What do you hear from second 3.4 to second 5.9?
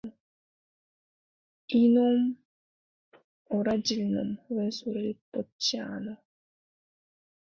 오라질 놈, 왜 술을 붓지